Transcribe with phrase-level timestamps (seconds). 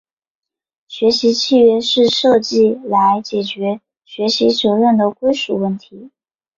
[0.87, 6.09] 学习契约是设计来解决学习责任的归属问题。